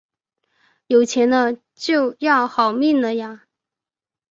[0.87, 3.43] 有钱了就要好命了啊